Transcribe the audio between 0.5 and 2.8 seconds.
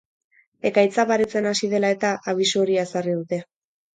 Ekaitza baretzen hasi dela eta, abisu